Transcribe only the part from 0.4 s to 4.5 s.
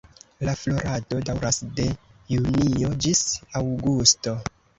La florado daŭras de junio ĝis aŭgusto.